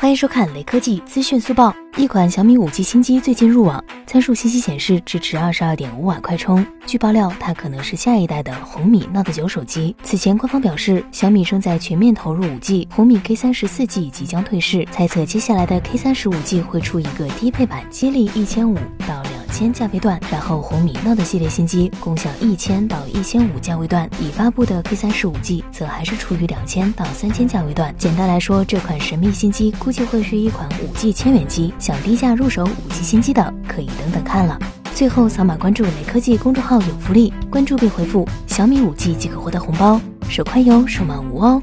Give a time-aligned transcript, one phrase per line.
[0.00, 1.76] 欢迎收看雷科技资讯速报。
[1.98, 6.66] 一款小米五 G 新机最近入网，参数信息显示支持二十二点五瓦快充。
[6.86, 9.94] 据爆料，它可能是下一代的红米 Note 九手机。
[10.02, 19.19] 此前官方表示，小米正在全面投入五 G，红米 K 三十四 G 即将退市，猜测接下来的 K 三十五 G 会出一个低配版，激励一千五到
[19.50, 20.20] 千价位段。
[20.30, 27.94] 然后红米 Note 系列新机共享一千到一千五价位段，已发布的 K 三十五 G 则还是处于两千到三千价位段。
[27.98, 34.58] 简单来说，这款神秘新机估计会是一款五 G 千元机，想低价入手五 G 新机的可以等等看了。
[34.94, 41.62] 最后扫码关注雷科技公众号有福利，关注并回复小米五 G 即可获得红包，手快有，手慢无哦。